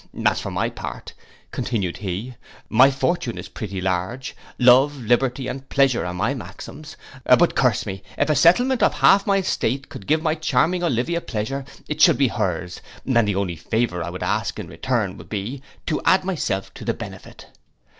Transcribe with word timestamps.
As 0.25 0.39
for 0.41 0.49
my 0.49 0.67
part,' 0.71 1.13
continued 1.51 1.97
he, 1.97 2.33
'my 2.69 2.89
fortune 2.89 3.37
is 3.37 3.47
pretty 3.47 3.79
large, 3.79 4.35
love, 4.57 4.97
liberty, 4.97 5.47
and 5.47 5.69
pleasure, 5.69 6.07
are 6.07 6.13
my 6.15 6.33
maxims; 6.33 6.97
but 7.23 7.55
curse 7.55 7.85
me 7.85 8.01
if 8.17 8.27
a 8.27 8.33
settlement 8.35 8.81
of 8.81 8.95
half 8.95 9.27
my 9.27 9.37
estate 9.37 9.89
could 9.89 10.07
give 10.07 10.23
my 10.23 10.33
charming 10.33 10.81
Olivia 10.83 11.21
pleasure, 11.21 11.65
it 11.87 12.01
should 12.01 12.17
be 12.17 12.29
hers; 12.29 12.81
and 13.05 13.27
the 13.27 13.35
only 13.35 13.55
favour 13.55 14.01
I 14.03 14.09
would 14.09 14.23
ask 14.23 14.57
in 14.57 14.67
return 14.69 15.17
would 15.17 15.29
be 15.29 15.61
to 15.85 16.01
add 16.03 16.25
myself 16.25 16.73
to 16.73 16.83
the 16.83 16.95
benefit. 16.95 17.45